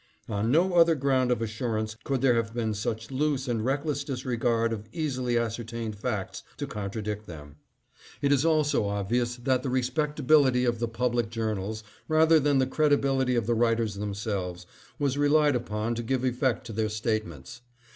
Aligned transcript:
On 0.27 0.49
no 0.49 0.73
other 0.73 0.95
ground 0.95 1.29
of 1.29 1.43
assurance 1.43 1.95
could 2.03 2.21
there 2.21 2.33
have 2.33 2.55
been 2.55 2.73
such 2.73 3.11
loose 3.11 3.47
and 3.47 3.63
reckless 3.63 4.03
disregard 4.03 4.73
of 4.73 4.89
easily 4.91 5.37
ascertained 5.37 5.95
facts 5.95 6.41
to 6.57 6.65
contradict 6.65 7.27
them. 7.27 7.57
It 8.19 8.31
is 8.31 8.43
also 8.43 8.85
obvious 8.85 9.35
that 9.35 9.61
the 9.61 9.69
respectability 9.69 10.65
of 10.65 10.79
the 10.79 10.87
public 10.87 11.29
journals, 11.29 11.83
rather 12.07 12.39
than 12.39 12.57
the 12.57 12.65
credibility 12.65 13.35
of 13.35 13.45
the 13.45 13.53
writers 13.53 13.93
themselves, 13.93 14.65
was 14.97 15.19
relied 15.19 15.55
upon 15.55 15.93
to 15.93 16.01
give 16.01 16.23
effect 16.25 16.65
to 16.65 16.73
their 16.73 16.89
statements. 16.89 17.61